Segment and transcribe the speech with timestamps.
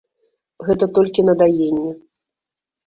[0.69, 1.91] Гэта толькі на даенне.